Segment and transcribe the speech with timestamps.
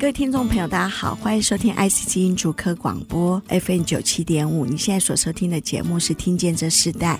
[0.00, 4.64] 各位听众朋友，大家好，欢迎收听 IC 基因主科广播 FM 九七点五。
[4.64, 7.16] 你现在所收听的节目是《听见这世代》。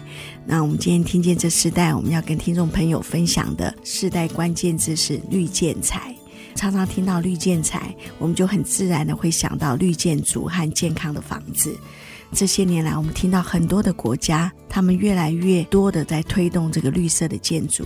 [0.46, 6.16] 那我们今天听见这世代，我们要跟听众朋友分享的世代关键字是绿建材。
[6.54, 11.78] 常常听到绿建材，我们就很自然的会想到绿建筑和健康的房子。
[12.32, 17.84] 这些年来，我们听到很多的国家，他们越来越多的在推动这个绿色的建筑。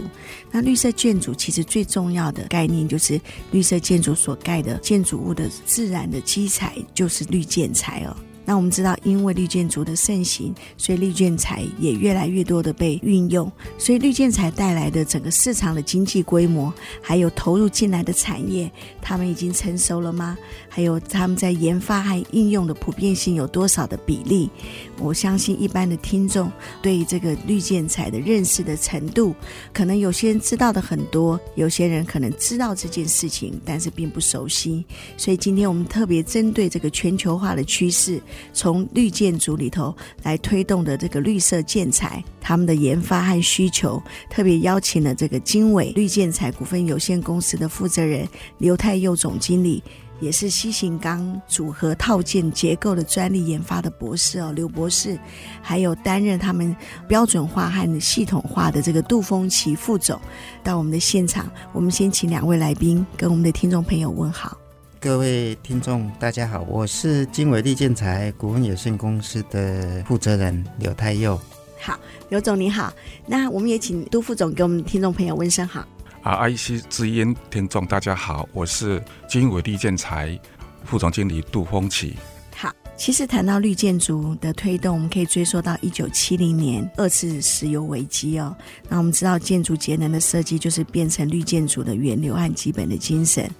[0.50, 8.14] 那绿色建筑其实最重要的概念，就是绿色建筑所盖的建筑物的自然的基材就是绿建材哦。
[8.46, 13.50] 那我们知道，因为绿建筑的盛行，所以绿建材也越来越多的被运用。
[13.78, 20.36] 所以绿建材带来的整个市场的经济规模，还有投入进来的产业，他们已经成熟了吗？
[20.74, 24.50] 还有他们在研发和应用的普遍性有多少的比例？
[24.98, 26.50] 我相信一般的听众
[26.82, 29.32] 对于这个绿建材的认识的程度，
[29.72, 34.84] 可能有些人知道的很多，有些人可能知道这件事情，但是并不熟悉。
[35.16, 38.20] 所以今天我们特别针对这个全球化的趋势。
[38.52, 39.94] 从绿建筑里头
[40.24, 48.26] 来推动的这个绿色建材，他们的研发和需求，特别邀请了这个经纬绿建材股份有限公司的负责人
[48.58, 49.80] 刘太佑总经理，
[50.20, 55.18] 也是西型钢组合套件结构的专利研发的博士哦，刘博士，
[55.60, 56.74] 还有担任他们
[57.06, 60.20] 标准化和系统化的这个杜峰奇副总，
[60.62, 64.56] 到我们的现场，我们先请两位来宾跟我们的听众朋友问好。
[65.00, 71.38] 各位听众，大家好，我是经纬利建材股份有限公司的负责人刘太佑。
[71.78, 71.98] 好，
[72.30, 72.90] 刘总你好，
[73.26, 75.86] 那我们也请杜副总给我们听众朋友问声好。
[76.24, 80.40] 啊，，IC 之音听众大家好，我是金纬利建材
[80.82, 82.16] 副总经理杜峰奇。
[82.96, 88.56] 其实谈到绿建筑的推动，我们可以追溯到一九七零年二次石油危机哦。
[88.88, 93.50] 那我们知道，建筑节能的设计就是变成绿建筑的源流和基本的精神。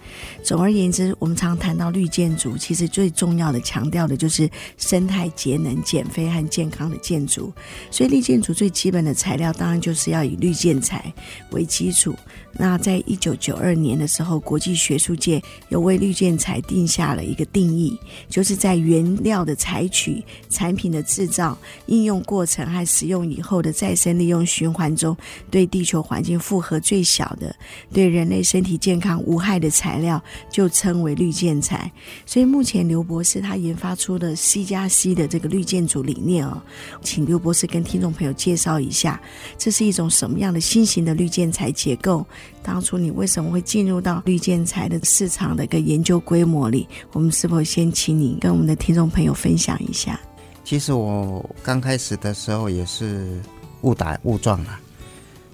[0.43, 7.53] 总而言之，我们常谈到绿建筑，其实最重要的强调的就是生态节能、减废和健康的建筑。
[7.91, 11.13] 所以，绿建筑最基本的材料当然就是要以绿建材
[11.51, 12.15] 为基础。
[12.57, 25.17] 那在一九九二年的时候，国际学术界又为绿建材定下了一个定义，就是在原料的采取、产品的制造、应用过程和使用以后的再生利用循环中，
[25.51, 27.57] 对地球环境负荷最小的、
[27.93, 31.91] 对人类身体健康无害的材料，就称为绿建材。
[32.27, 36.63] 所以目前刘博士他研发出的 C 加 C 的这个绿建筑理念哦，
[37.03, 39.19] 请刘博士跟听众朋友介绍一下，
[39.57, 42.25] 这是一种什么样的新型的绿建材结构？
[42.63, 46.87] 当初你为什么会进入到绿建材的市场的一个研究规模里？
[47.13, 50.19] 我们是否先请你跟我们的听众朋友分享一下？
[50.65, 53.41] 其实我刚开始的时候也是
[53.83, 54.81] 误打误撞啊。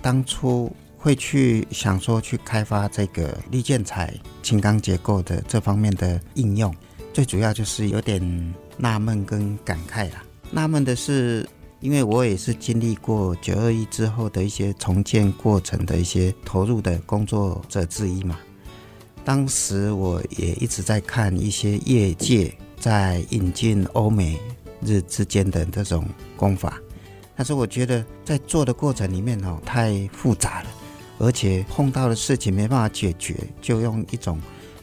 [0.00, 6.75] 当初会去想说去开发这个绿建材轻钢结构的这方面的应用，
[7.12, 10.25] 最主要就是有点纳闷跟感慨啦。
[10.50, 11.47] 纳闷的是。
[11.82, 18.38] 因为我也是经历过九二一之后的一些重建过程的一些投入的工作者之一嘛，
[19.25, 24.41] 当时我也一直在看一些业界在引进欧美
[24.81, 26.05] 日之间的这种
[26.37, 26.81] 工法，
[27.37, 30.69] 但是我觉得在做的过程里面哦太复杂了，
[31.19, 34.41] 而且碰到的事情没办法解决，就用一种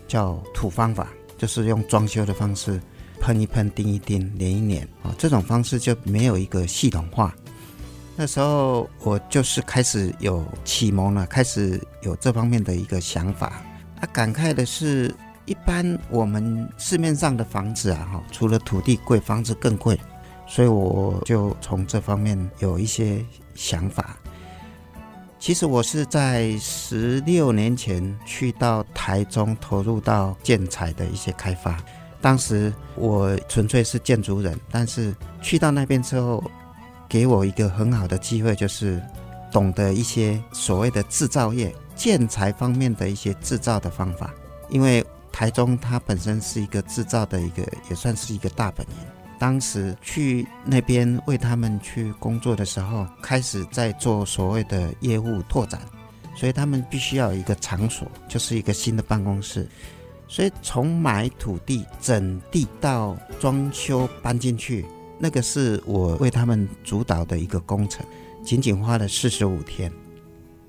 [0.08, 2.80] 叫土方法，就是用装修的方式。
[3.20, 7.36] 喷一喷，钉一钉，粘一粘啊，这种方式就没有一个系统化。
[8.16, 13.64] 那时候我就是开始有启蒙了，开始有这方面的一个想法。
[14.00, 15.12] 啊，感慨的是，
[15.48, 19.98] 一般我们市面上的房子啊，哈，除了土地贵，房子更贵，
[20.46, 23.26] 所以我就从这方面有一些
[23.56, 24.18] 想法。
[25.40, 31.82] 其实我是在十六年前去到台中，投入到建材的一些开发。
[32.20, 36.44] 当时我纯粹是建筑人，但是去到那边之后，
[37.08, 39.02] 给我一个很好的机会，就是
[39.50, 44.34] 懂得一些所谓的制造业建材方面的一些制造的方法。
[44.70, 45.06] 因为
[45.38, 47.62] 台中它本身是一个制造的一个，
[47.92, 48.96] 也算是一个大本营。
[49.38, 55.80] 当时去那边为他们去工作的时候，开始在做所谓的业务拓展，
[56.36, 59.70] 所以他们必须要有一个场所，就是一个新的办公室。
[60.28, 64.88] 所以从买土地、整地到装修搬进去，
[65.20, 68.04] 那个是我为他们主导的一个工程，
[68.44, 69.92] 仅仅花了四十五天。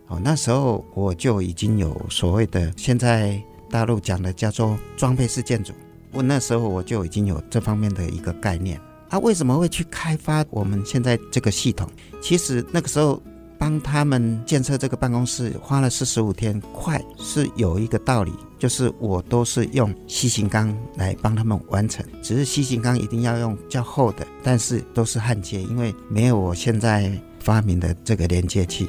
[0.09, 5.73] 哦，那时候我就已经有所谓的现在大陆讲的叫做装配式建筑。
[6.13, 8.81] 我那时候我就已经有这方面的一个概念。
[9.11, 11.89] 他为什么会去开发我们现在这个系统？
[12.21, 13.23] 其实那个时候
[13.59, 27.11] 帮他们建设这个办公室花了四十五天，快是有一个道理，就是我都是用 C 型钢来帮他们完成，只是 C 型钢一定要用较厚的，但是都是焊接，因为没有我现在
[27.41, 28.89] 发明的这个连接器。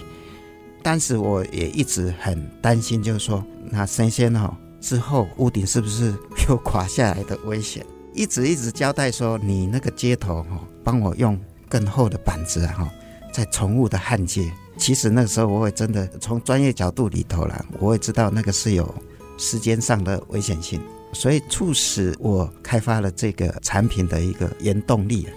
[0.84, 6.14] 当时我也一直很担心，就是说那生鲜哈之后屋顶是不是
[6.48, 7.86] 有垮下来的危险？
[8.14, 12.90] 一直一直交代说，你那个接头哈，帮我用更厚的板子哈，
[13.32, 14.52] 再重复的焊接。
[14.78, 18.94] 其实那个时候我会真的从专业角度里头啦，我会知道那个是有
[19.38, 20.82] 时间上的危险性，
[21.14, 25.28] 所以促使我开发了这个产品的一个原动力。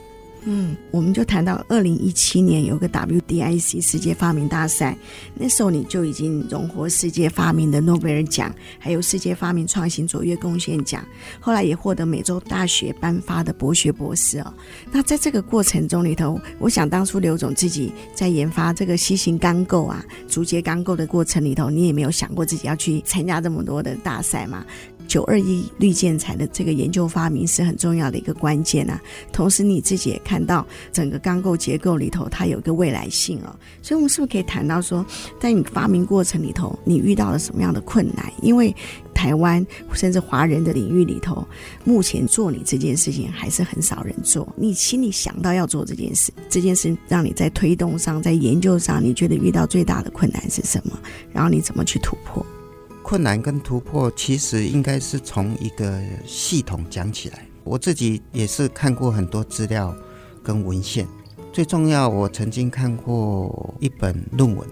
[0.45, 4.97] 嗯，我们就谈到二零一七年有个 WDIC 世界发明大赛，
[5.35, 11.05] 那时候你就已经荣获世界发明的诺贝尔奖，还有世界发明创新卓越贡献奖，
[11.39, 14.53] 后来也获得美洲大学颁发的博学博士哦。
[14.91, 24.67] 那在这个过程中里头，我想当初刘总自己在研发这个 C 型钢构啊、竹节钢构的过程里头，你也没有想过自己要去参加这么多的大赛嘛？
[25.07, 29.01] 九二一绿建材的这个研究发明是很重要的一个关键啊，
[29.33, 35.05] 同时你自己也看到整个钢构结构里头它有一个未来性哦，所以我们是不是可以谈到说，
[35.39, 38.33] 在你发明过程里头你遇到了什么样的困难？
[38.41, 38.75] 因为
[39.15, 41.47] 台湾甚至华人的领域里头，
[41.85, 44.49] 目前做你这件事情还是很少人做。
[44.57, 50.99] 你心里想到要做这件事，这件事让你在推动上、在研究上，你觉得遇到最大的困难是什么？
[51.33, 52.45] 然后你怎么去突破？
[53.03, 57.47] 困难跟突破，其实应该是从一个系统讲起来。
[57.65, 59.95] 我自己也是看过很多资料
[60.43, 61.07] 跟文献，
[61.53, 64.69] 最重要，我曾经看过一本论文，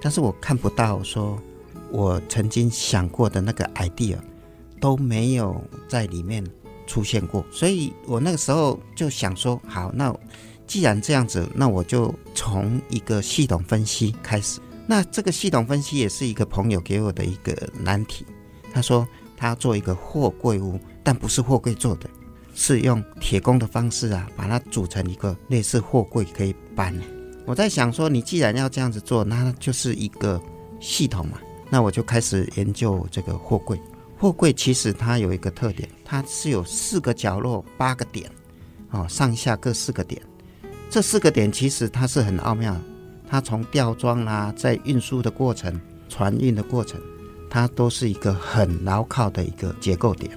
[0.00, 1.38] 但是我看不到说
[1.90, 4.16] 我曾经想过的那个 idea
[4.80, 6.44] 都没有在里面
[6.86, 7.44] 出现过。
[7.50, 10.14] 所以我那个时候就想说，好，那
[10.66, 14.60] 既然这样子，那我就从一个系统分析开始。
[14.90, 18.26] 那这个系统分析也是一个朋友给我的一个难题。
[18.72, 19.06] 他说
[19.36, 22.10] 他要做一个货柜屋，但不是货柜做的，
[22.56, 26.92] 是用铁工的方式啊，把它组成一个类似货柜可以搬。
[27.46, 30.42] 我在想说，你既然要这样子做，那就是一个
[30.80, 31.38] 系统嘛。
[31.68, 33.80] 那我就开始研究这个货柜。
[34.18, 38.28] 货柜其实它有一个特点，它是有四个角落八个点，
[38.90, 40.20] 哦，上下各四个点。
[40.90, 42.76] 这四个点其实它是很奥妙。
[43.30, 47.00] 它从吊装啦，在运输的过程、船运的过程，
[47.48, 50.36] 它都是一个很牢靠的一个结构点。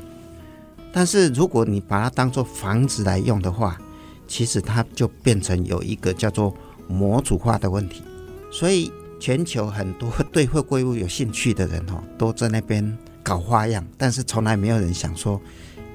[0.92, 3.82] 但是如果你把它当做房子来用的话，
[4.28, 6.56] 其实它就变成有一个叫做
[6.88, 8.04] 模组化的问题。
[8.52, 15.42] 所以全球很多对货柜屋有兴趣的人哦，都在那边搞花样，但是从来没有人想说，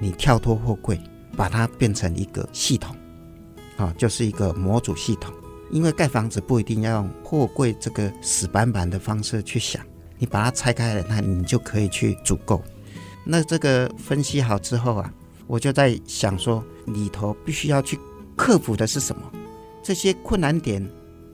[0.00, 1.00] 你跳脱货柜，
[1.36, 2.96] 把它变成一个系统，
[3.76, 5.32] 啊，就是一个模组系统。
[5.70, 9.84] 因为盖房子不一定要用货柜这个死板板的方式去想，
[10.18, 12.62] 你把它拆开了，那你就可以去组构。
[13.24, 15.12] 那这个分析好之后啊，
[15.46, 17.98] 我就在想说，里头必须要去
[18.36, 19.22] 克服的是什么？
[19.82, 20.86] 这些困难点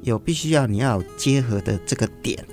[0.02, 2.44] 有必须要你要结合的这个点，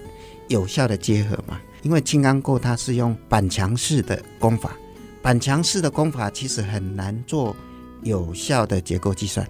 [0.47, 1.59] 有效的结合嘛？
[1.81, 4.77] 因为轻钢构它是用板墙式的工法，
[5.21, 7.55] 板墙式的工法其实很难做
[8.03, 9.47] 有效的结构计算，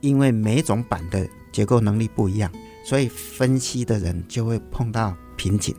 [0.00, 2.50] 因为每种板的结构能力不一样，
[2.84, 5.74] 所以分析的人就会碰到瓶颈。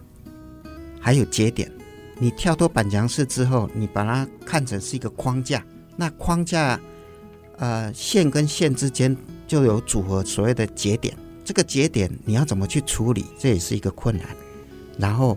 [0.99, 1.71] 还有节点，
[2.19, 6.79] 你跳脱板墙式之后，你把它看成是一个框架，那框架，
[7.57, 9.15] 呃，线跟线之间
[9.47, 11.17] 就有组合所谓的节点。
[11.43, 14.27] 这个节点你要怎么去处理，这也是一个困难。
[14.97, 15.35] 然后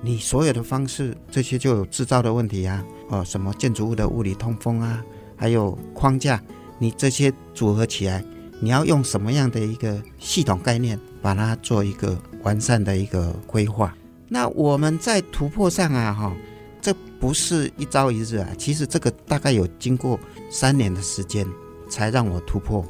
[0.00, 5.04] 你所有的方式，这些就有制造的问题啊，哦，什么建筑物的物理通风啊，
[5.36, 6.42] 还有框架，
[6.78, 8.24] 你这些组合起来。
[8.62, 13.92] 你要用什么样的一个系统概念，把它做一个完善的一个规划？
[14.28, 16.32] 那我们在突破上啊，哈，
[16.80, 20.16] 这不是一朝一日啊，其实这个大概有经过
[20.48, 21.44] 三年的时间
[21.90, 22.84] 才让我突破。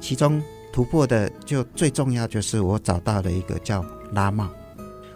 [0.00, 0.42] 其中
[0.72, 4.48] 突破的就最重要就是我找到了一个叫拉帽。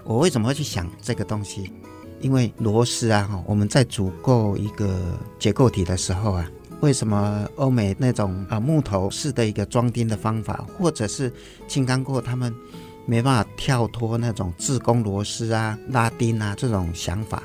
[0.04, 1.72] 我为什么会去想这个东西？
[2.20, 5.00] 因为螺丝啊，哈，我们在组构一个
[5.38, 6.46] 结构体的时候啊。
[6.80, 11.32] 为什么欧美那种啊木头式的一个装钉的方法，或者是
[11.66, 12.54] 轻钢过，他们
[13.06, 17.42] 没办法跳脱那种自攻螺丝啊、拉钉啊这种想法？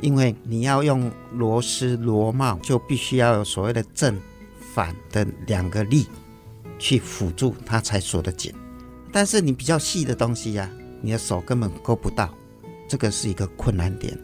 [0.00, 4.16] 因为你要用螺丝螺帽，就必须要有所谓的正
[4.74, 6.06] 反的两个力
[6.78, 8.52] 去辅助它才锁得紧。
[9.10, 10.70] 但是你比较细的东西呀、
[11.00, 12.32] 你的手根本够不到，
[12.86, 14.16] 这个是一个困难点。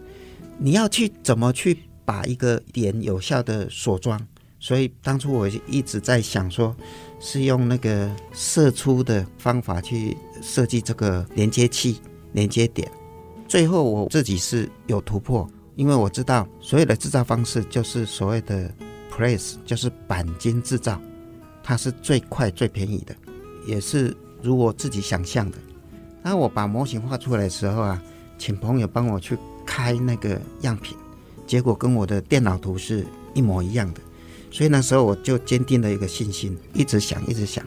[0.57, 4.25] 你要去怎么去把一个点有效的锁装？
[4.65, 6.75] 所以当初我一直在想说，
[7.19, 12.91] 是用那个射出的方法去设计这个连接器、连接点。
[13.47, 18.73] 最后我自己是有突破，因为我知道所有的制造方式就是所谓的
[19.11, 20.99] press，就是钣金制造，
[21.61, 23.15] 它是最快最便宜的，
[23.67, 25.59] 也是如我自己想象的。
[26.23, 28.01] 当我把模型画出来的时候啊，
[28.39, 30.97] 请朋友帮我去开那个样品，
[31.45, 33.05] 结果跟我的电脑图是
[33.35, 34.01] 一模一样的。
[34.55, 37.61] 所以那时候我就坚定了一个信心，一直想，一直想。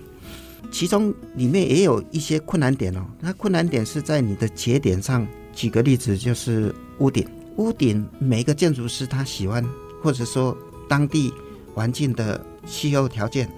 [0.71, 3.05] 其中里面也有一些困难点哦。
[3.21, 5.29] 那困难点是在你的节点上。
[5.53, 7.29] 举个例子，就是屋顶。
[7.57, 9.63] 屋顶每个建筑师他喜欢，
[10.03, 10.57] 或者说
[10.89, 11.31] 当地
[11.75, 13.51] 环境的气候条件，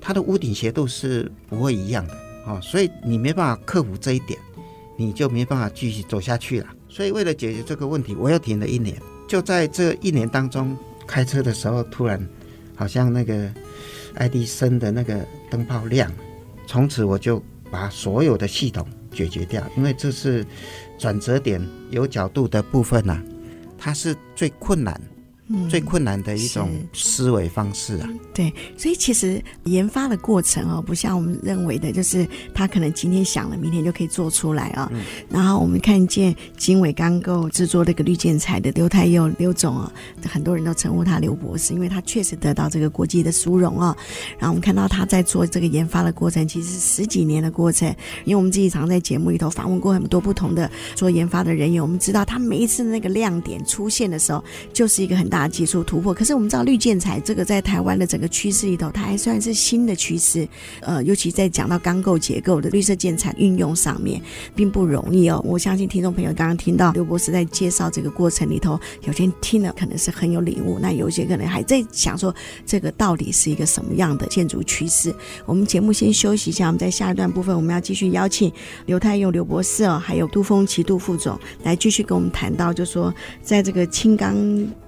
[0.00, 2.14] 它的屋顶斜度是不会一样的
[2.46, 2.58] 哦。
[2.62, 4.40] 所以你没办法克服这一点，
[4.96, 6.66] 你就没办法继续走下去了。
[6.88, 8.96] 所以为了解决这个问题，我又停了一年。
[9.28, 10.74] 就在这一年当中，
[11.06, 12.26] 开车的时候突然。
[12.80, 13.52] 好像那个
[14.14, 16.10] 爱迪生的那个灯泡亮，
[16.66, 20.46] 从此我就把所有的系统解决掉，因为这是
[20.96, 21.60] 转折点
[21.90, 23.22] 有角度的部分呐、啊，
[23.76, 24.98] 它是最困难。
[25.68, 34.88] 最困难的一种思维方式啊，对，所以其实研发的过程哦，不像我们认为的，就是他可能今天想了，明天就可以做出来啊、哦。
[34.92, 39.92] 嗯、然后我们看见经纬钢构制作这个绿建材的刘太佑刘总啊，
[40.24, 43.96] 很多人都称呼他刘博士，因为他确实得到这个国际的殊荣啊。
[44.38, 47.88] 然后我们看到他在做这个研发的过程，其实是十几年的过程，
[48.24, 55.39] 因为我们自己常在节目里头访问过很多不同的做研发的人员，我们知道他每一次那个亮点出现的时候，就是一个很大。
[55.48, 60.46] 技术突破，可是我们知道绿建材这个在台湾的整个趋势里头，它还算是新的趋势。
[60.80, 64.20] 呃，尤其在讲到钢构结构的绿色建材运用上面，
[64.54, 65.40] 并不容易哦。
[65.44, 72.34] 我相信听众朋友刚刚听到刘博士在介绍这个过程里头，有些听了可能是很有领悟，那有些可能还在想说
[72.66, 75.14] 这个到底是一个什么样的建筑趋势。
[75.46, 78.52] 我们节目先休息一下，我们在下一段部分我们要继续邀请
[78.86, 84.36] 刘太佑刘博士哦，还有杜峰奇杜副总来继续跟我们谈到，就说在这个轻钢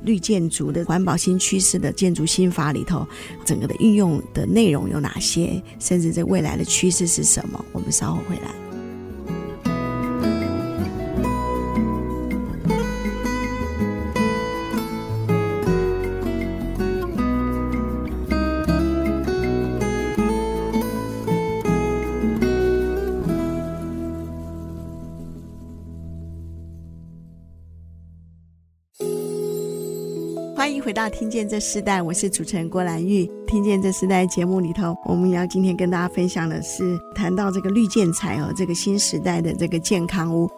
[0.02, 0.41] 绿建。
[0.42, 3.06] 建筑的环保新趋势的建筑新法里头，
[3.44, 5.62] 整个的运用的内容有哪些？
[5.78, 7.64] 甚至在未来的趋势是什么？
[7.70, 8.71] 我们稍后回来。
[31.02, 33.28] 到听见这世代，我是主持人郭兰玉。
[33.44, 40.48] 听见这世代节目里头，我们要今天跟大家分享的是谈到这个绿建材和这个新时代的这个健康屋。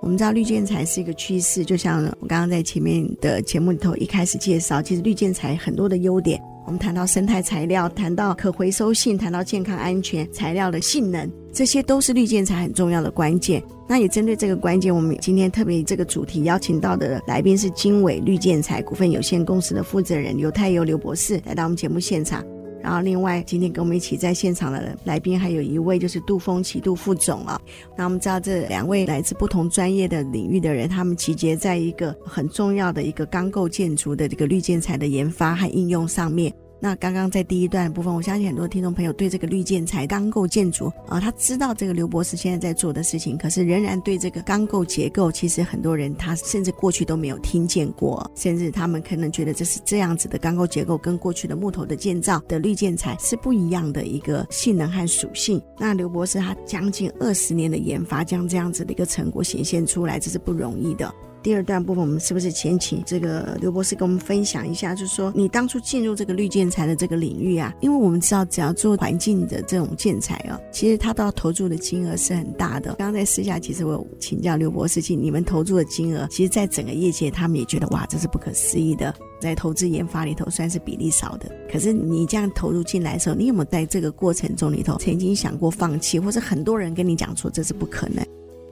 [0.00, 6.40] 我们知道绿建材是一个趋势，就像我刚刚在前面的节目里头一开始介绍，其实绿建材很多的优点。
[6.64, 13.62] 我们谈到生态材料，谈到可回收性，谈到健康安全材料的性能，这些都是绿建材很重要的关键。
[13.90, 22.46] 那也针对这个关键，我们今天特别这个主题邀请到的来宾是经纬绿建材股份有限公司的负责人刘太佑刘博士来到我们节目现场。
[22.80, 27.60] 然后另外今天跟我们一起在现场的来宾还有一位就是杜峰奇杜副总啊。
[27.98, 36.54] 那我们知道这两位来自不同专业的领域的人，他们集结在一个很重要的一个钢构建筑的这个绿建材的研发和应用上面。
[36.80, 55.60] 那刚刚在第一段部分，我相信很多听众朋友对这个绿建材钢构建筑啊，他知道这个刘博士现在在做的事情，可是仍然对这个钢构结构，其实很多人他甚至过去都没有听见过，甚至他们可能觉得这是这样子的钢构结构，跟过去的木头的建造的绿建材是不一样的一个性能和属性。
[55.78, 61.12] 那刘博士他将近二十年的研发，将这样子的一个成果显现出来，这是不容易的。
[61.42, 64.94] 第二段部分，我们是不是先请这个刘博士跟我们分享一下？
[64.94, 72.94] 就是说，你当初进入这个绿建材的这个领域啊，因为我们知道，只要做环境的这种建材啊，其实它都要投注的金额是很大的。
[72.94, 81.50] 刚刚在私下，其实我请教刘博士，请你们投注的金额，其实在整个业界，他们也觉得哇，这是不可思议的，在投资研发里头算是比例少的。
[81.72, 88.22] 可是你这样投入进来的时候，你有没有在这个过程中里头曾经想过放弃，或者很多人跟你讲说这是不可能？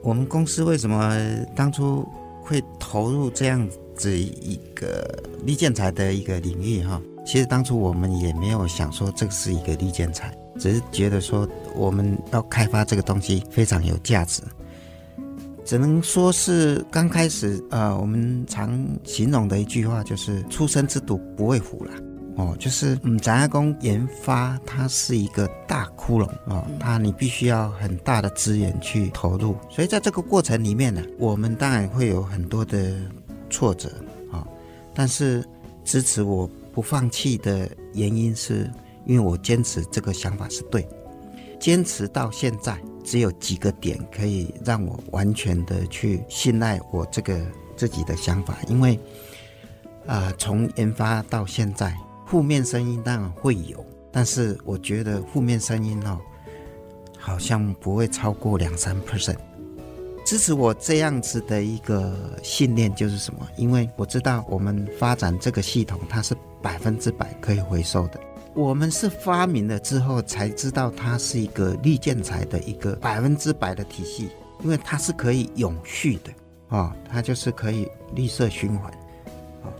[0.03, 1.17] 我们公司为什么
[1.55, 2.07] 当初？
[2.49, 5.07] 会投入这样子一个
[5.45, 14.41] 绿建材的一个领域哈，其实当初我们也没有想说这是一个绿建材，只是觉得说我们要开发这个东西非常有价值，
[15.63, 21.91] 只能说是刚开始呃，我们常形容的一句话就是“初生之犊不畏虎”了。
[22.39, 32.95] 哦，就是嗯，展亚工研发它是一个大窟窿哦，它你必须要很大的资源去投入，所以在这个过程里面呢，我们当然会有很多的
[33.49, 33.89] 挫折
[34.31, 34.47] 啊，
[34.93, 35.45] 但是
[35.83, 38.71] 支持我不放弃的原因是
[39.05, 40.87] 因为我坚持这个想法是对，
[41.59, 47.37] 坚持到现在只有几个点可以让我完全的去信赖我这个
[47.75, 48.97] 自己的想法，因为。
[50.07, 51.95] 啊，从研发到现在，
[52.29, 56.19] 负面声音当然会有，但是我觉得负面声音哦，
[57.17, 59.37] 好像不会超过两三 percent。
[60.23, 63.47] 支持我这样子的一个信念就是什么？
[63.57, 68.19] 因为我知道我们发展这个系统，它是百分之百可以回收的。
[68.53, 74.29] 我们是发明了之后才知道它是一个绿建材的一个百分之百的体系，
[74.63, 76.31] 因为它是可以永续的
[76.67, 78.93] 啊，它就是可以绿色循环。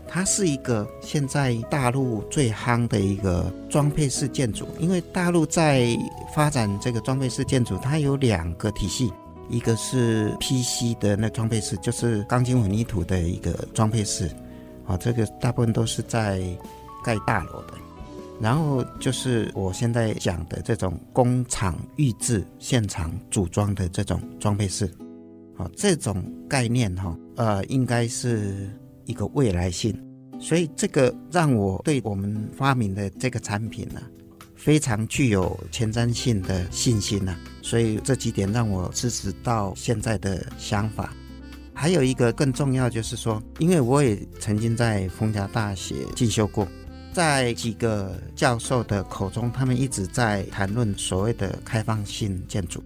[0.06, 5.96] 它是一个现在大陆最夯的一个装配式建筑，因为大陆在
[6.34, 9.12] 发展这个装配式建筑，它有两个体系，
[9.48, 14.28] 一个是 PC 的那装配式，就是钢筋混凝土的一个装配式，
[14.84, 16.42] 啊，这个大部分都是在
[17.04, 17.74] 盖大楼的，
[18.40, 24.86] 然后就是我现在讲的这种工厂预制现场组装的这种装配式，
[25.56, 28.68] 啊，这种概念哈，呃，应该是。
[29.10, 29.92] 一个未来性，
[30.38, 34.00] 所以这个让我对我们发明的这个产品呢，
[34.54, 37.36] 非常具有前瞻性的信心呐。
[37.60, 41.12] 所以这几点让我支持到现在的想法。
[41.74, 46.68] 还有一个更重要就是说，因为我也曾经在逢甲大学进修过，
[47.12, 52.82] 在几个教授的口中，他们一直在谈论所谓的开放性建筑。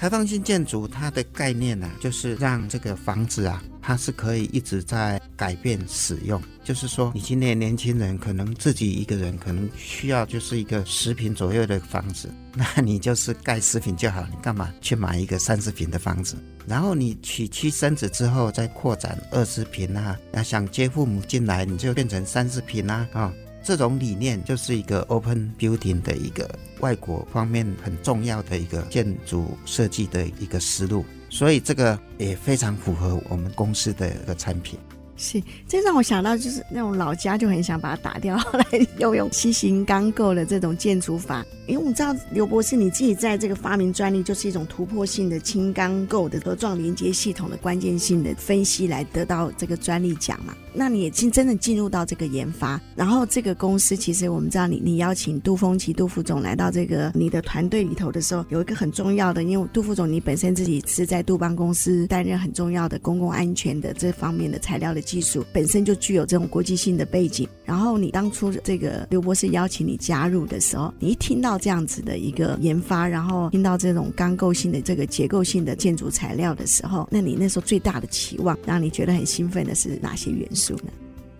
[0.00, 3.62] 开放性建筑它的概念呢，就是让这个房子啊。
[3.82, 16.34] 它是可以一直在改变使用，就是说，你今年年轻人可能自己一个人可能需要就是一个十平左右的房子， 那你就是盖十平就好，你干嘛去买一个三十平的房子？
[16.66, 26.48] 然后你娶妻生子之后再扩展二十平啊，那想接父母进来，你就变成三十平啊啊、哦，这种理念就是一个 open building 的一个
[26.80, 31.04] 外国方面很重要的一个建筑设计的一个思路。
[31.28, 34.78] 所以这个也非常符合我们公司的一个产品。
[35.16, 38.64] 是，这让我想到就是那种老家就很想把它打掉，后来
[38.96, 41.44] 又用新型钢构的这种建筑法。
[41.70, 50.54] 因为我们知道刘博士你自己在这个发明专利，就是一种突破性的轻钢构的盒状连接系统的关键性的分析，来得到这个专利奖嘛。
[50.72, 65.00] 那你也进真的进入到这个研发，然后这个公司其实我们知道你你邀请杜峰奇杜副总来到这个你的团队里头的时候，有一个很重要的，因为杜副总你本身自己是在杜邦公司担任很重要的公共安全的这方面的材料的。
[65.00, 80.90] 技术本身就具有这种国际性的背景，然后你当初这个刘博士邀请你加入的时候，你一听到这样子的一个研发，然后听到这种钢构性的这个结构性的建筑材料的时候，那你那时候最大的期望，让你觉得很兴奋的是哪些元素呢？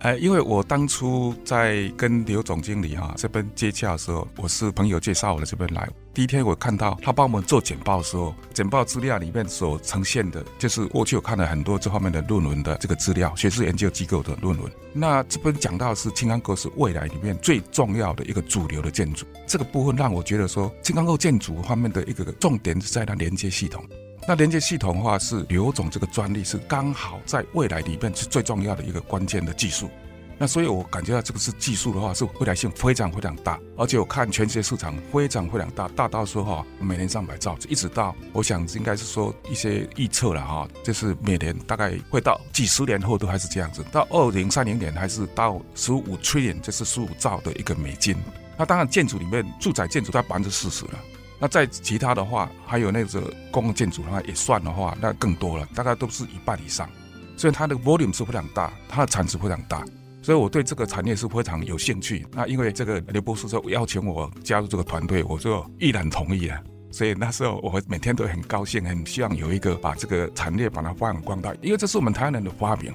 [0.01, 5.87] 哎，因为我当初在跟刘总经理哈、啊、这边接洽的时候，我是朋友介绍我的这边来。
[6.11, 14.71] 第一天我看到他帮我们做简报的时候，简报资料里面所呈现的，就是过去我看了很多这方面的论文的这个资料，学术研究机构的论文。
[14.91, 23.85] 那这边讲到是轻钢构是未来里面最重要的一个主流的建筑，这个部分让我觉得说，轻钢构建筑方面的一个重点是在它连接系统。
[24.27, 29.89] 那连接系统的话，是刘总这个专利是刚好在未来里面是最重要的一个关键的技术。
[30.37, 33.59] 那所以我感觉到这个是技术的话，是未来性非常非常大。
[33.77, 48.15] 而且我看全世界市场非常非常大，大到说哈，每年上百兆，一直到我想应该是说一些预测了哈，就是每年大概会到几十年后都还是这样子，到二零三零年还是到十五 trillion，就是十五兆的一个美金。
[48.57, 50.99] 那当然建筑里面住宅建筑在百分之四十了。
[51.41, 56.87] 那在其他的话，还有那个公共建筑的话也算的话，那更多了，大概都是一半以上。
[57.35, 59.83] 所以它的 volume 是非常大，它的产值非常大。
[60.21, 62.23] 所以我对这个产业是非常有兴趣。
[62.31, 66.61] 那因为这个刘博士说邀请我加入这个团队，我就毅然同意了。
[66.91, 72.93] 所以那时候我每天都很高兴，很希望有一个把这个产业把它发扬光大，因为这是我们台湾人的发明。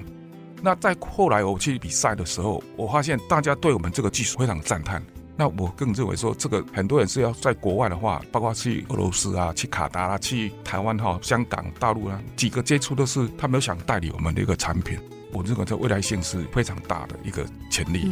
[0.61, 5.03] 那在后来我去比赛的时候，我发现大家对我们这个技术非常赞叹。
[5.39, 14.97] 那我更认为说，这个很多人是要在国外的话，包括去俄罗斯啊、去卡达啊、去台湾哈、香港、大陆啊，几个接触都是他没有想代理我们的一个产品。
[15.31, 18.09] 我认为在未来性是非常大的一个潜力。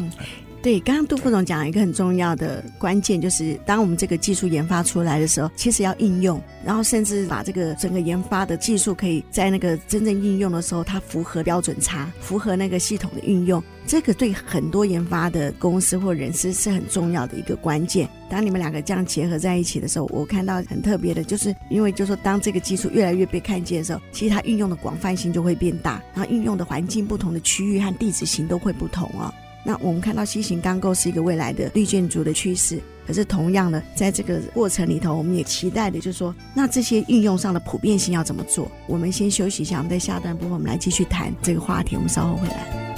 [0.65, 18.09] 对，刚刚杜副总讲了一个很重要的关键，就是当我们这个技术研发出来的时候，其实要应用，然后甚至把这个整个研发的技术可以在那个真正应用的时候，它符合标准差，符合那个系统的运用，这个对很多研发的公司或人士是很重要的一个关键。
[18.27, 29.31] 当你们两个这样结合在一起的时候，我看到很特别的，就是因为就是说，当这个技术越来越被看见的时候，其实它运用的广泛性就会变大，然后运用的环境不同的区域和地址型都会不同哦。
[29.67, 38.71] 那我们看到 C 型钢构是一个未来的绿建筑的趋势，可是同样呢，在这个过程里头，我们也期待的就是说，那这些运用上的普遍性要怎么做？
[38.87, 42.94] 我们先休息一下，我们在下段部分我们来继续谈这个话题，我们稍后回来。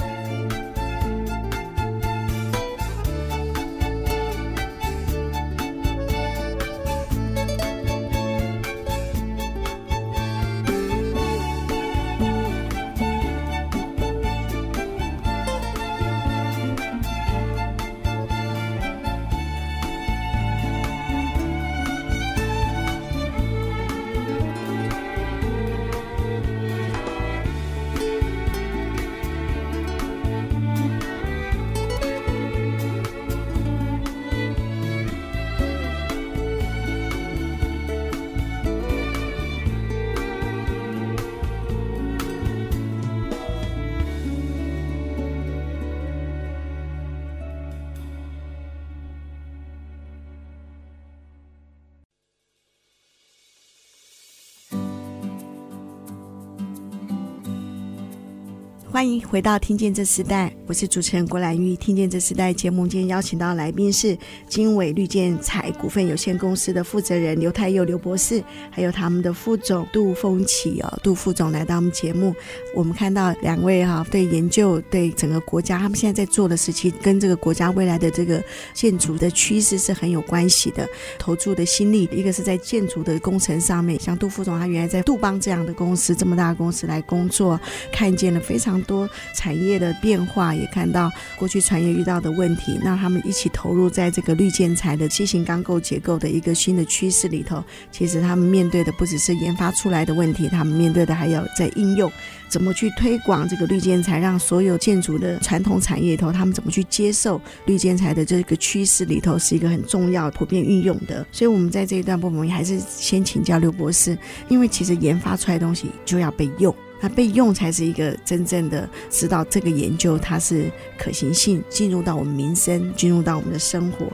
[58.98, 61.74] 欢迎回到《听见这时代》，我是主持人郭兰玉。
[61.76, 72.34] 《听见这时代》节目今天邀请到来宾是经纬绿建材股份有限公司的负责人刘太佑刘博士，还有他们的副总杜峰起哦，杜副总来到我们节目。
[72.74, 78.42] 我们看到两位哈、对研究对整个国家，他们现在在做的事情，跟这个国家未来的这个
[78.74, 80.84] 建筑的趋势是很有关系的。
[81.20, 87.60] 投注的心力，一个是在建筑的工程上面，像杜副总他原来在杜邦这样的公司，这么大的公司来工作，
[87.92, 88.82] 看见了非常。
[88.88, 97.62] 多产业的变化，也看到过去产业遇到的问题，那他们一起投入在这个绿建材的新型钢构结构的一个新的趋势里头。
[97.92, 102.10] 其实他们面对的不只是研发出来的问题，他们面对的还有在应用，
[102.48, 111.26] 怎么去推广这个绿建材，让所有建筑的传统产业里头，他们怎么去接受绿建材的这个趋势里头，是一个很重要普遍运用的。
[111.30, 114.16] 所以，我们在这一段部分，还是先请教刘博士，
[114.48, 116.74] 因为其实研发出来的东西就要被用。
[117.00, 124.06] 那被用才是一个真正的知道这个研究它是可行性进入到我们民生，进入到我们的生活。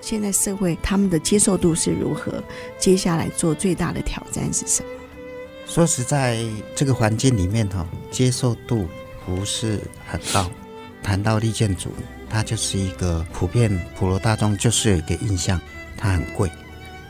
[0.00, 2.42] 现在社会他们的接受度是如何？
[2.78, 4.88] 接下来做最大的挑战是什么？
[5.66, 8.88] 说实在，这个环境里面哈，接受度
[9.24, 10.50] 不是很高。
[11.02, 11.90] 谈到绿建筑，
[12.28, 15.60] 它就是一个普遍普罗大众就是有一个印象，
[15.96, 16.50] 它很贵，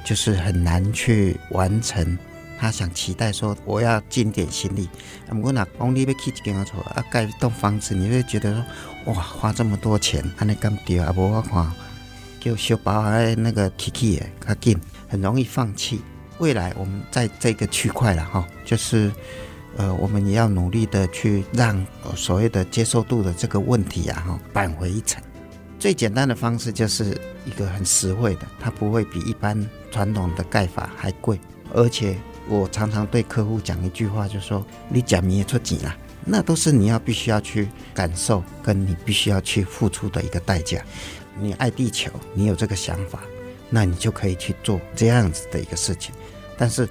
[0.04, 2.18] 就是很难去完成。
[2.60, 4.86] 他想期待说，我要尽点心力。
[5.42, 11.10] 我那公里要起一间啊，盖一栋房子，你会觉得说，哇，花这么多钱，安尼咁丢啊？
[11.16, 11.72] 无我看，
[12.38, 16.02] 就小包还那个起起的，较紧，很容易放弃。
[16.38, 19.10] 未来我们在这个区块了哈，就是
[19.78, 21.82] 呃，我们也要努力的去让
[22.14, 25.22] 所谓的接受度的这个问题啊哈，扳回一城。
[25.78, 31.40] 最简单的方式就是一个很实惠的，它不会比一般传统的盖法还贵，
[31.72, 32.18] 而且。
[32.50, 40.84] 我常常对客户讲一句话，就是说你假米也出钱啦，那都是你要必须要去感受，跟你必须要去付出的一个代价。
[41.40, 43.20] 你爱地球，你有这个想法，
[43.70, 46.12] 那你就可以去做这样子的一个事情。
[46.58, 46.88] 但是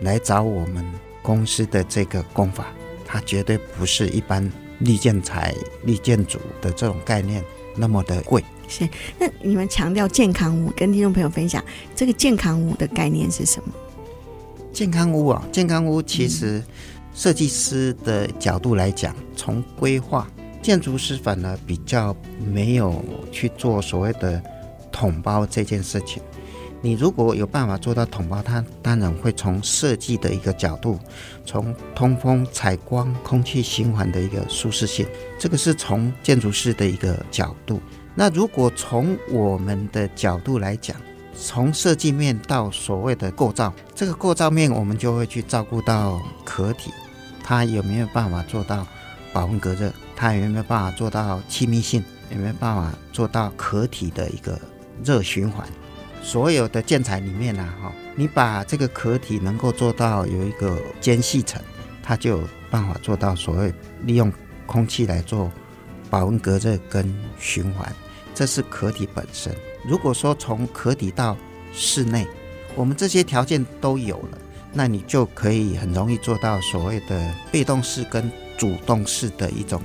[0.00, 0.84] 来找我们
[1.22, 2.66] 公司的这个功法，
[3.04, 4.50] 它绝对不是一般
[4.80, 7.44] 立建材、立建筑的这种概念
[7.76, 8.44] 那么的贵。
[8.66, 8.88] 是，
[9.20, 13.72] 那你们强调健康屋，跟听众朋友分享这个健康屋的概念是什么？
[14.72, 16.62] 健康屋啊，健康屋其实
[17.14, 20.26] 设计师的角度来讲，从规划，
[20.62, 24.40] 建筑师反而比较没有去做所谓的
[24.90, 26.22] 统包这件事情。
[26.82, 30.98] 你如果有办法做到统包，它当然会从设计的一个角度，
[31.44, 35.06] 从通风、采光、空气循环的一个舒适性，
[35.38, 37.80] 这个是从建筑师的一个角度。
[38.14, 40.96] 那如果从我们的角度来讲，
[41.42, 46.92] 从设计面到所谓的构造，这个构造面我们就会去照顾到壳体，
[47.42, 48.86] 它有没有办法做到
[49.32, 49.90] 保温隔热？
[50.14, 52.04] 它有没有办法做到气密性？
[52.30, 54.60] 有没有办法做到壳体的一个
[55.02, 55.66] 热循环？
[56.22, 61.60] 所有的建材里面呢，哈，你把这个壳体能够做到有一个间隙层，
[62.02, 63.72] 它就有办法做到所谓
[64.02, 64.30] 利用
[64.66, 65.50] 空气来做
[66.10, 67.90] 保温隔热跟循环。
[68.34, 69.54] 这是壳体本身。
[69.84, 71.36] 如果说从壳体到
[71.72, 72.26] 室内，
[72.74, 74.38] 我们这些条件都有了，
[74.72, 79.82] 那你就可以很容易做到所谓的被动式跟主动式的一种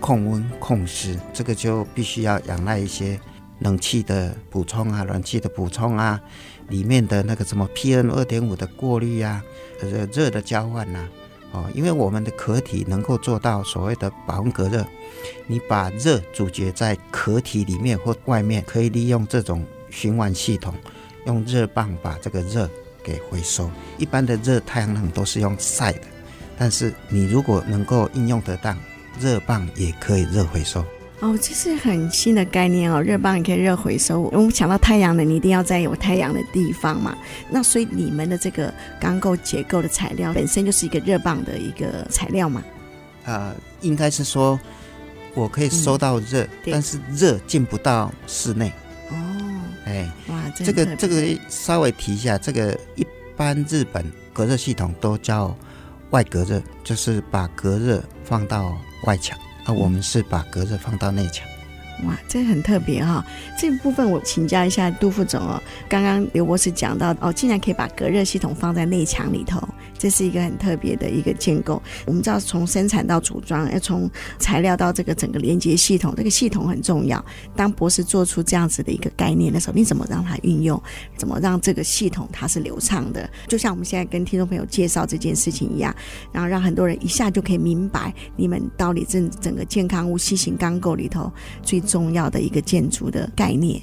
[0.00, 1.18] 控温控湿。
[1.32, 3.20] 这个就必须要仰赖一些
[3.60, 6.20] 冷气的补充啊，暖气的补充啊，
[6.68, 9.42] 里面的那个什么 PM 二点五的过滤啊，
[9.80, 11.08] 热热的交换呐，
[11.52, 14.86] 哦，因为我们的壳体能够做到所谓的保温隔热，
[15.46, 20.74] 你把热阻绝在壳体里面或外面，可以利用这种循环系统。
[21.26, 22.68] 用热棒把这个热
[23.04, 23.70] 给回收。
[23.96, 26.00] 一般的热太阳能都是用晒的，
[26.58, 28.76] 但是你如果能够应用得当，
[29.20, 30.84] 热棒也可以热回收。
[31.22, 34.22] 哦，这是很新的概念哦，热棒也可以热回收。
[34.32, 37.16] 我们想到太阳能，你一定要在有太阳的地方嘛。
[37.48, 42.60] 那所以你们的这个钢构结构的材料本身就是一个热棒的一个材料嘛？
[43.24, 44.58] 呃，应该是说，
[45.32, 48.72] 我可以收到热，嗯、但是热进不到室内。
[49.10, 49.14] 哦
[49.84, 53.06] 哎，哇，这个这个稍微提一下，这个一
[53.36, 55.56] 般日本隔热系统都叫
[56.10, 61.46] 外隔热，就是把隔热放到外墙，啊我们是把隔热放到内墙。
[62.04, 63.24] 哇，这很特别哈、
[63.56, 65.62] 这个部分我请教一下杜副总哦。
[65.88, 69.62] 刚刚刘博士讲到哦，竟然可以把隔热系统放在内墙里头，
[69.96, 71.80] 这是一个很特别的一个建构。
[72.04, 74.10] 我们知道从生产到组装，要从
[74.40, 77.24] 材料到这个整个连接系统，这个系统很重要。
[77.54, 80.82] 当博士做出这样子的一个概念的时候，你怎么让它运用？
[81.16, 83.30] 怎么让这个系统它是流畅的？
[83.46, 85.94] 就像我们现在跟听众朋友介绍这件事情一样，
[86.32, 91.80] 然后让很多人一下就可以明白你们到底这整个健康屋新型钢构里头最。
[91.92, 93.82] 重要的一个建筑的概念。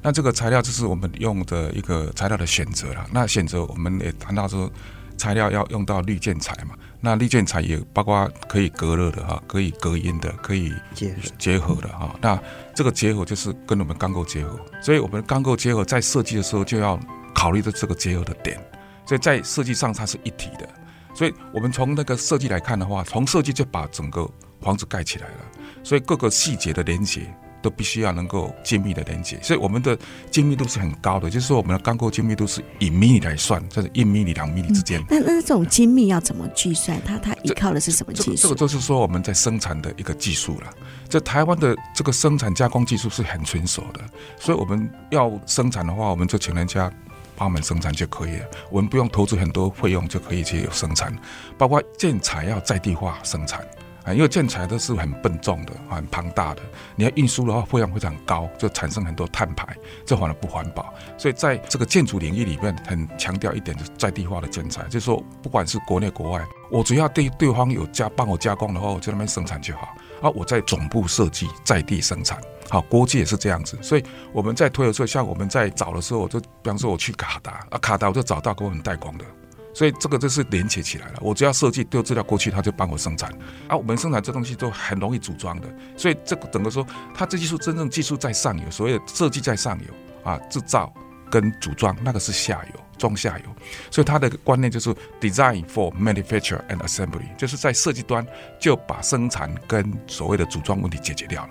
[0.00, 3.06] 那这个材料就是我们用的一个材料的选择了。
[3.12, 4.72] 那选择我们也谈到说，
[5.18, 6.74] 材料要用到绿建材嘛。
[6.98, 12.16] 那绿建材也包括可以隔热的哈，可以隔音的，可以结结合的哈。
[12.22, 12.40] 那
[12.74, 14.58] 这个结合就是跟我们钢构结合。
[14.80, 16.98] 所以我们钢构结合在设计的时候就要
[17.34, 18.58] 考虑到这个结合的点。
[19.04, 20.66] 所以在设计上它是一体的。
[21.14, 24.28] 所以我们从那个设计来看的话，从设计就把整个
[24.60, 25.34] 房子盖起来了。
[25.82, 27.22] 所以各个细节的连接
[27.60, 29.96] 都必须要能够精密的连接，所以我们的
[30.30, 35.00] 精密度是很高的，就是说我们的钢构精密度是以米来算，就是一米里两米之间。
[35.08, 37.00] 那那这种精密要怎么计算？
[37.04, 38.42] 它它依靠的是什么技术？
[38.42, 40.72] 这个就是说我们在生产的一个技术了。
[41.08, 44.00] 在台湾的这个生产加工技术是很纯熟的，
[44.40, 46.90] 所以我们要生产的话，我们就请人家
[47.36, 51.16] 帮我们生产就可以了，我们不用投资很多费用就可以去有生产，
[51.56, 53.64] 包括建材要在地化生产。
[54.04, 56.62] 啊，因为建材都是很笨重的，很庞大的，
[56.96, 60.92] 你要运输的话费用非常高，就产生很多碳排，这反而不环保。
[61.16, 69.94] 所以在这个建筑领域里面，很强调一点就是在地化的建材，就是说不管是国内国外，我只要对对方有加帮我加工的话，我就那边生产就好。
[70.20, 72.40] 啊，我在总部设计，在地生产。
[72.70, 73.76] 好，国际也是这样子。
[73.82, 79.24] 所以我们在推的时候，像我们在找的时候，我就比方说我去卡达啊，卡达我就找到给我们代工的。
[79.74, 81.18] 所以这个就是连接起来了。
[81.20, 83.32] 我只要设计丢资料过去，他就帮我生产。
[83.68, 85.68] 啊，我们生产这东西都很容易组装的。
[85.96, 90.92] 所以这个整个说，它这技术真正技术在上游，所谓的设计在上游啊，制造
[91.30, 93.44] 跟组装那个是下游，中下游。
[93.90, 98.26] 所以它的观念就是 design for manufacture and assembly，就是在设计端
[98.60, 101.50] 就把生产跟所谓的组装问题解决掉了。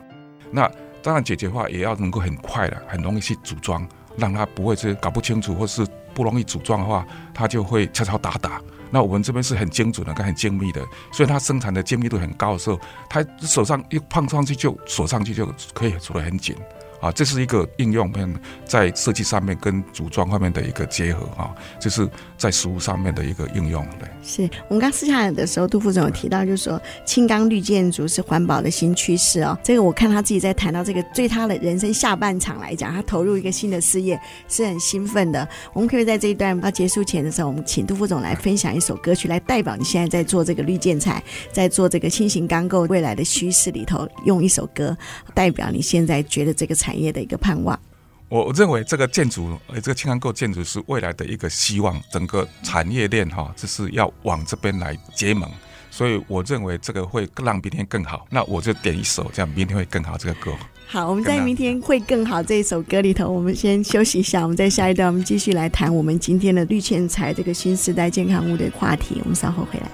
[0.52, 5.88] 那当然解决的话，也要能够很快的、很容易去组装，让它不会是搞不清楚或是。
[6.14, 8.62] 不容易组装的话，它就会敲敲打打。
[8.90, 16.56] 那我们这边是很精准的，跟很精密的，所以它生产的精密度很高的时候，它手上一碰上去就锁上去就可以锁得很紧。
[17.02, 18.32] 啊，这是一个应用面，
[18.64, 23.84] 在设计上面跟组装方面的一个结合啊，这是在实物上面的一个应用。
[24.00, 29.58] 对，是我们刚私下的时候，杜副总有提到，就是说轻钢绿建筑是环保的新趋势哦。
[29.64, 35.48] 这个我看他自己在谈到这个，对他的人生下半场来讲，他投入一个新的事业是很兴奋的。
[35.74, 44.96] 我们可以在这一段要结束前的时候，我们请杜副总来分享一首歌曲，来代表你现在在做这个绿建材，在做这个轻型钢构未来的趋势里头，用一首歌
[45.34, 46.91] 代表你现在觉得这个材。
[46.92, 47.80] 产业的一个盼望，
[48.28, 55.50] 我认为这个建筑，呃，这个轻钢构建筑是未来的一个希望，整个产业链哈，就是要往这边来结盟，
[55.90, 58.28] 所以我认为这个会让明天更好。
[58.30, 60.18] 那我就点一首，这样明天会更好。
[60.18, 60.52] 这个歌，
[60.86, 69.22] 好，我们在明天会更好这一首歌里头，我们先休息一下，我们在下一段我们继续来谈我们今天的绿建材这个新时代健康屋的话题。
[69.24, 69.90] 我们稍后回来。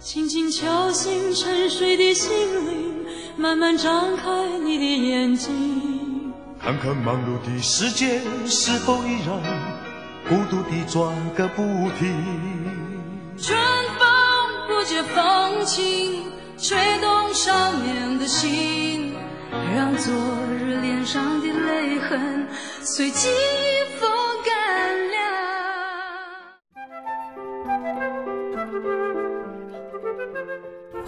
[0.00, 2.30] 轻轻敲醒沉睡的心
[2.70, 3.03] 灵。
[3.36, 9.36] 慢慢张开你的眼睛，看看忙碌的世界是否依然
[10.28, 11.62] 孤独地转个不
[11.98, 12.14] 停。
[13.36, 13.58] 春
[13.98, 14.06] 风
[14.68, 19.12] 不解风情，吹动少年的心，
[19.74, 20.14] 让昨
[20.56, 22.46] 日脸上的泪痕
[22.82, 24.08] 随记忆风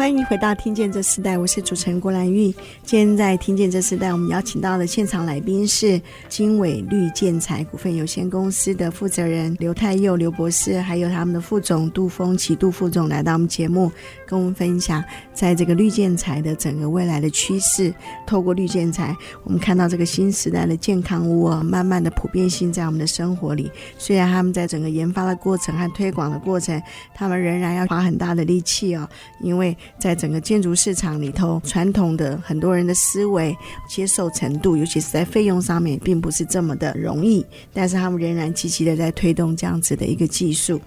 [0.06, 2.54] 欢迎回到《听见这时代》，我是主持人郭兰玉。
[2.84, 13.90] 今天在《听见这时代》，我们邀请到的现场来宾是经纬绿建材股份有限公司的负责人刘太佑刘博士，还有他们的副总杜峰启杜副总来到我们节目，
[14.28, 15.02] 跟我们分享
[15.34, 17.92] 在这个绿建材的整个未来的趋势。
[18.24, 23.68] 透过绿建材，我们看到这个新时代的健康屋哦，慢慢的普遍性在我们的生活里。
[23.98, 26.80] 虽然他们在整个研发的过程和推广的过程，
[27.12, 29.08] 他们仍然要花很大的力气哦，
[29.40, 29.76] 因为。
[29.98, 33.56] 在整个建筑市场里头，传统的很多人的思维
[33.88, 37.44] 接受程度，尤其是在费用上面，并不是这么的容易。
[37.72, 40.80] 但是他们仍然积极的在推动这样子的一个技术。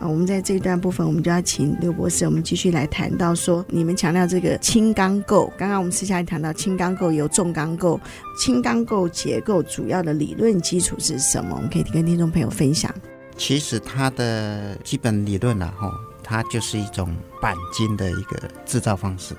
[0.00, 5.52] 啊，我们在这一段部分，我们就要请刘博士，我们继续来谈到说，你们强调这个轻钢构。
[5.58, 8.00] 刚刚我们私下里谈到轻钢构有重钢构，
[8.38, 11.56] 轻钢构结构主要的理论基础是什么？
[11.56, 12.92] 我们可以跟听众朋友分享。
[13.36, 15.90] 其实它的基本理论呢，哈。
[16.32, 19.36] 它就是一种钣金的一个制造方式。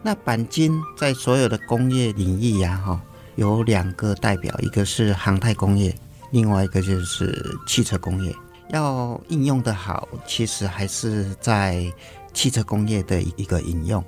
[0.00, 3.02] 那钣金在所有的工业领域呀，哈，
[3.34, 5.92] 有两个代表，一个是航太工业，
[6.30, 8.32] 另外一个就是汽车工业。
[8.68, 11.92] 要应用得好，其实还是在
[12.32, 14.04] 汽车工业的一个应用，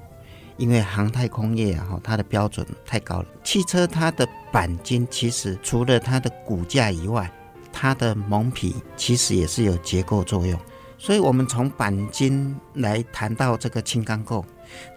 [0.59, 3.26] 因为航太工业啊，它的标准太高了。
[3.42, 7.29] 汽车它的钣金其实除了它的骨架以外，
[7.72, 10.57] 它的蒙皮其实也是有结构作用。
[11.02, 14.44] 所以，我们从钣金来谈到这个轻钢构，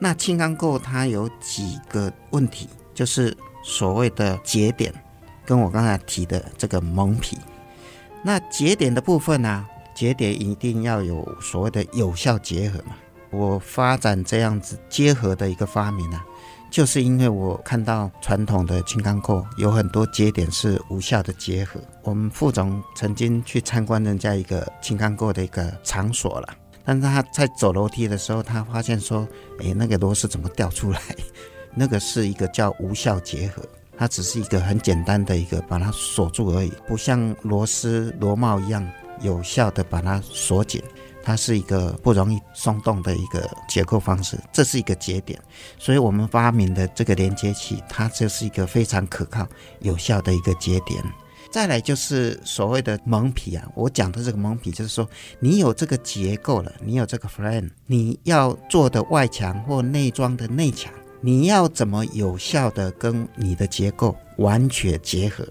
[0.02, 4.94] 那轻钢构它有几个问题，就是所谓的节点，
[5.46, 7.38] 跟我刚才提的这个蒙皮。
[8.22, 12.98] 那节点的部分呢、节点一定要有所谓的有效结合嘛。
[13.32, 16.26] 我发展这样子结合的一个发明啊。
[16.74, 21.80] 就是因为我看到传统的轻钢构有很多节点是无效的结合。
[22.02, 26.50] 我们副总曾经去参观人家一个轻钢构的一个场所了，
[26.84, 29.28] 但是他在走楼梯的时候，他发现说
[29.62, 31.00] ：“哎，那个螺丝怎么掉出来？
[31.78, 33.62] 那个是一个叫无效结合，
[33.96, 38.84] 它只是一个很简单的一个把它锁住而已，不像螺丝螺帽一样
[39.22, 40.82] 有效的把它锁紧。”
[41.24, 45.42] 它是一个不容易松动的一个结构方式，这是一个节点，
[45.80, 49.48] 所以我们发明的这个连接器，它就是一个非常可靠、
[49.80, 51.02] 有效的一个节点。
[51.50, 55.08] 再来就是所谓的蒙皮啊，我讲的这个蒙皮，就是说
[55.40, 65.48] 你有这个结构了，你有这个 frame，你要做的外墙或内装的内墙，你要怎么有效的跟你的结构完全结合？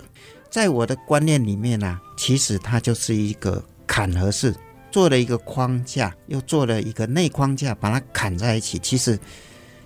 [0.51, 4.55] 在我的观念里面呢、其实它就是一个坎合式。
[4.93, 8.79] 做了一个框架，又做了一个内框架，把它砍在一起。
[8.79, 9.19] 其实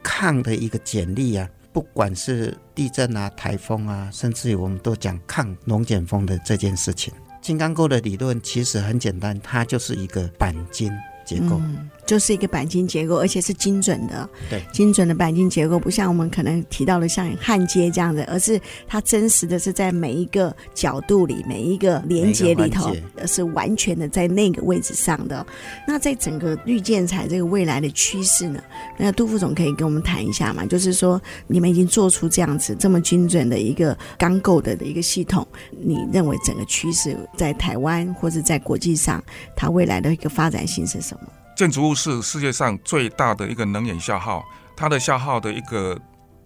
[0.03, 7.15] 抗的一个简历啊，不管是地震啊、台风啊，甚至于我们都讲抗龙卷风的这件事情。
[7.41, 10.93] 金刚构的理论其实很简单，它就是一个钣金
[11.25, 11.61] 结构。
[12.07, 25.45] 就是一个钣金结构，而且是精准的，对，精准的钣金结构，不像我们可能提到的像焊接这样的，而是它真实的是在每一个角度里，每一个连接里头，而是完全的在那个位置上的。
[25.87, 28.63] 那在整个绿建材这个未来的趋势呢？
[28.97, 30.65] 那杜副总可以跟我们谈一下嘛？
[30.65, 39.23] 就是说，你们已经做出这样子这么精准的一个钢构的的一个系统，你认为整个趋势在台湾或者在国际上，
[39.57, 41.29] 它未来的一个发展性是什么？
[41.57, 44.45] 建筑物是世界上最大的一个能源消耗，
[44.77, 45.99] 它的消耗的一个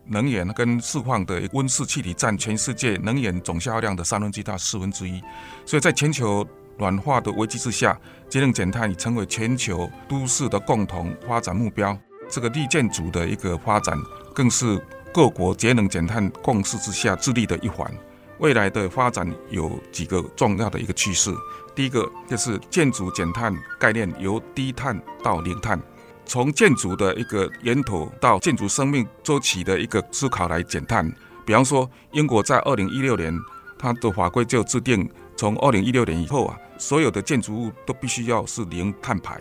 [0.07, 5.20] 能源跟释放的温室气体占全世界能源总消耗量的三分之一到四分之一，
[5.66, 6.46] 所以在全球
[6.79, 11.99] 暖化的危机之下，节能减碳已成为全球都市的共同发展目标。
[12.29, 13.99] 这个绿建筑的一个发展，
[14.33, 14.81] 更是
[15.12, 17.92] 各国节能减碳共识之下致力的一环。
[18.40, 21.31] 未来的发展有几个重要的一个趋势。
[21.74, 25.81] 第一个就是建筑减碳概念由低碳到零碳，
[26.24, 31.11] 从建筑的一个源头到建筑生命周期的一个思考来减碳。
[31.44, 33.38] 比方说，英国在二零一六年，
[33.79, 39.40] 它的法规就制定，从二零一六年以后啊，所有的建筑物都必须要是零碳排。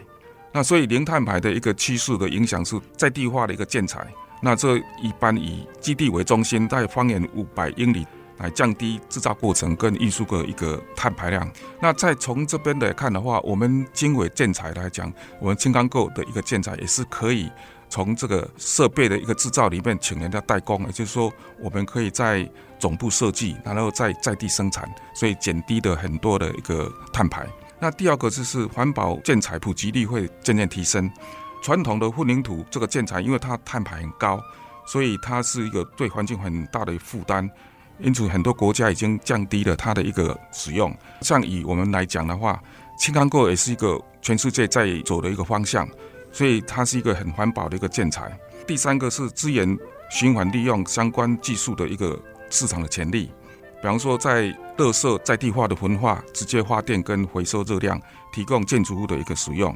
[0.52, 4.06] 那所以零碳排的一个趋势的影响是在地化的一个建材。
[4.42, 8.06] 那这一般以基地为中心，在方圆五百英里。
[8.40, 11.50] 来降低制造过程跟运输的一个碳排量。
[11.80, 17.52] 那再从这边来看的话，我们经纬建材来讲，我们轻钢构的一个建材也是可以
[17.90, 27.46] 从这个设备的一个制造里面请人家代工，也就是说，我们可以在总部设计，然后在在地生产，所以减低的很多的一个碳排。
[27.80, 31.12] 那第二个就是环保建材普及率会渐渐提升。
[31.62, 34.42] 传统的混凝土这个建材，因为它碳排很高。
[34.86, 37.48] 所以它是一个对环境很大的负担。
[38.02, 40.96] 因此，很多国家已经降低了它的一个使用。
[41.22, 42.62] 像以我们来讲的话，
[42.98, 45.88] 轻钢构也是一个全世界在走的一个方向，
[46.32, 48.32] 所以它是一个很环保的一个建材。
[48.66, 49.78] 第三个是资源
[50.10, 52.18] 循环利用相关技术的一个
[52.50, 53.32] 市场的潜力，
[53.82, 54.44] 比方说在
[54.78, 59.76] 垃圾在地化的焚化、直接发电跟回收热量，提供建筑物的一个使用。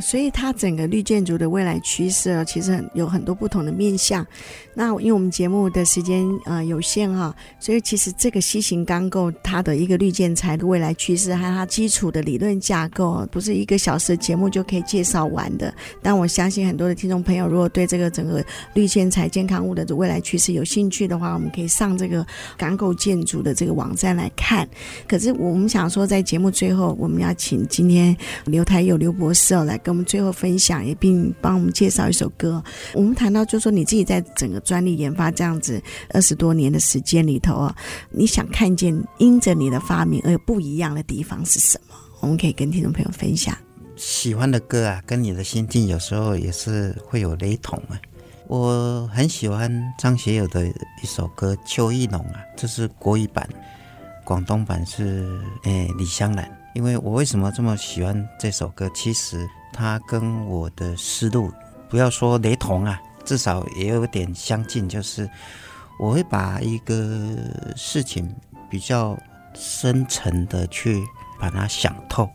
[0.00, 4.26] 所以它整个绿建筑的未来趋势，其实很有很多不同的面向。
[4.74, 15.72] 那因为我们节目的时间呃有限哈，所以其实这个 C 型钢构它的一个绿建材的未来趋势，还有它基础的理论架构，不是一个小时节目就可以介绍完的。
[16.00, 22.26] 但我相信很多的听众朋友，如果对这个整个绿建材健康物的未来趋势有兴趣的话，我们可以上这个
[22.56, 24.66] 钢构建筑的这个网站来看。
[25.06, 28.16] 可是我们想说，在节目最后，我们要请今天
[28.46, 29.78] 刘台友刘博士来。
[29.82, 32.62] 跟我们最后分享，也并帮我们介绍一首歌。
[32.94, 37.76] 我们谈到，就是说你自己在整个专利研发这样子二十多年的时间里头啊，
[38.10, 41.94] 你想看见因着你的发明而有不一样的地方是什么？
[42.20, 43.56] 我们可以跟听众朋友分享。
[43.96, 48.00] 喜欢的歌啊，跟你的心境有时候也是会有雷同啊。
[48.48, 53.48] 我很喜欢张学友的一首歌《秋意浓》啊，这是国语版，
[54.24, 56.50] 广东版是诶李香兰。
[56.74, 58.90] 因为我为什么这么喜欢这首歌？
[58.94, 61.50] 其实它跟我的思路，
[61.88, 64.88] 不要说雷同啊，至少也有点相近。
[64.88, 65.28] 就是
[65.98, 67.36] 我会把一个
[67.76, 68.34] 事情
[68.70, 69.18] 比较
[69.54, 71.02] 深层的去
[71.40, 72.28] 把它想透，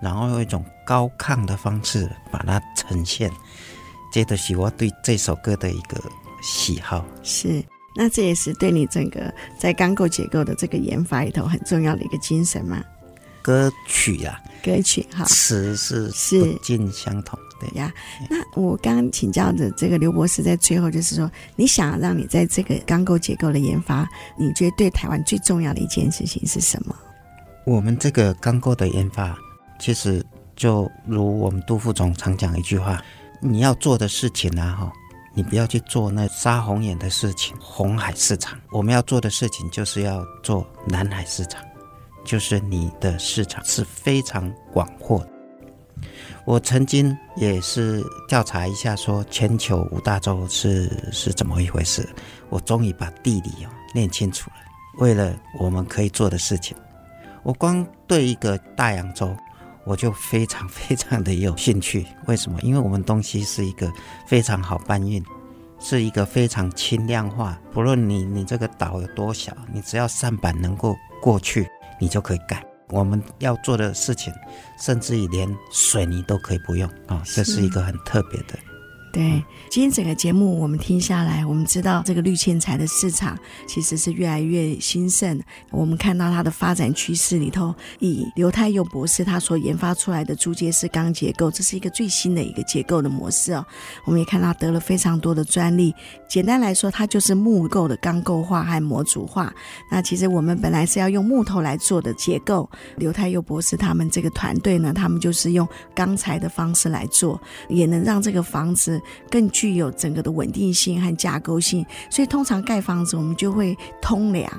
[0.00, 3.30] 然后用一种高亢的方式把它呈现。
[4.12, 6.00] 这都是我对这首歌的一个
[6.40, 7.04] 喜好。
[7.22, 7.62] 是，
[7.94, 12.82] 那这也是对你整个在钢构结构的这个研发里头很重要的一个精神吗？
[13.48, 17.90] 歌曲呀、啊，歌曲哈，词是是不尽相同，对呀。
[18.28, 26.94] 那我刚刚请教的这个刘博士，在最后就是说，你想让你在这个钢构结构的研发，你觉得对台湾最重要的一件事情是什么？
[27.64, 29.34] 我们这个钢构的研发，
[29.80, 30.22] 其实
[30.54, 33.02] 就如我们杜副总常讲一句话：
[33.40, 34.92] 你要做的事情啊，哈，
[35.32, 38.58] 你不要去做那杀红眼的事情，红海市场。
[38.70, 41.62] 我们要做的事情，就是要做南海市场。
[42.28, 45.30] 就是你的市场是非常广阔的。
[46.44, 52.06] 我曾经也是调查一下，说全球五大洲是是怎么一回事。
[52.50, 54.56] 我终于把地理哦念清楚了。
[54.98, 56.76] 为了我们可以做的事情，
[57.42, 59.34] 我光对一个大洋洲，
[59.84, 62.06] 我就非常非常的有兴趣。
[62.26, 62.60] 为什么？
[62.60, 63.90] 因为我们东西是一个
[64.26, 65.24] 非常好搬运，
[65.80, 67.58] 是一个非常轻量化。
[67.72, 71.66] 不论你你这个岛有多小，你只要舢板能够过去。
[71.98, 74.32] 你就可以盖我们要做的事情，
[74.80, 77.22] 甚至于连水泥都可以不用啊！
[77.24, 78.58] 这是一个很特别的。
[79.10, 83.36] 对，今天整个节目我们听下来，我们知道这个绿建材的市场
[83.66, 85.40] 其实是越来越兴盛。
[85.70, 93.64] 我们看到它的发展趋势里头，以刘太佑博士他所研发出来的租接式钢结构，这是一个最新的一个结构的模式哦。
[94.04, 95.94] 我们也看到得了非常多的专利。
[96.28, 99.52] 简单来说，它就是木构的钢构化和模组化。
[99.90, 107.40] 那其实我们本来是要用木头来做的结构，刘太佑博士他们这个团队呢，他们就是用钢材的方式来做，
[107.70, 108.97] 也能让这个房子。
[109.30, 114.50] 更具有整个的稳定性和架构性，所以通常盖房子我们就会通梁，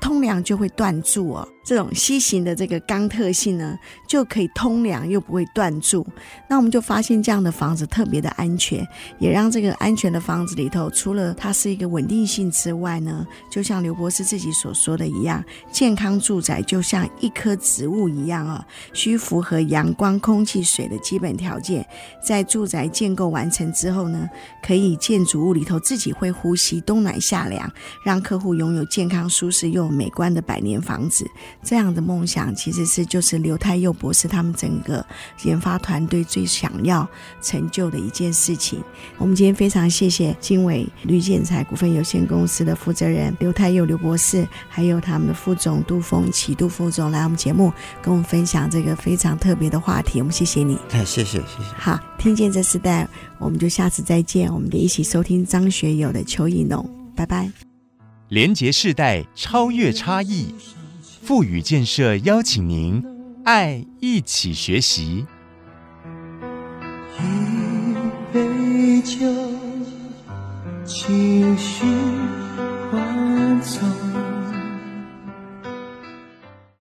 [0.00, 1.48] 通梁就会断柱哦。
[1.64, 6.06] 这种 C 型的这个钢特性呢，就可以通梁又不会断柱。
[6.48, 8.88] 那我们就发现这样的房子特别的安全，
[9.18, 21.86] 也让这个安全的房子里头，除了它是一个稳定性之外呢，就像刘博士自己所说的一样，健康住宅就像一棵植物一样啊，需符合阳光、空气、水的基本条件。
[22.24, 24.26] 在住宅建构完成之后呢，
[24.62, 27.70] 可以建筑物里头自己会呼吸，冬暖夏凉，
[28.02, 31.26] 让客户拥有健康、舒适又美观的百年房子。
[31.62, 35.04] 这样的梦想其实是就是刘太佑博士他们整个
[35.44, 37.08] 研发团队最想要
[37.42, 38.82] 成就的一件事情。
[39.18, 47.72] 我们今天非常谢谢经纬绿建材股份有限公司的负责人刘太佑刘博士，还有他们的副总杜峰启杜副总来我们节目
[48.02, 50.20] 跟我们分享这个非常特别的话题。
[50.20, 51.64] 我们谢谢你，哎，谢谢谢谢。
[51.76, 53.08] 好，听见这时代，
[53.38, 54.52] 我们就下次再见。
[54.52, 57.67] 我们得一起收听张学友的《秋意浓》，拜拜。
[58.28, 60.54] 连结世代，超越差异。
[61.22, 63.02] 富予建设邀请您，
[63.44, 65.26] 爱一起学习。
[67.18, 67.22] 一
[68.32, 69.26] 杯酒，
[70.84, 71.84] 情绪
[72.92, 74.27] 万种。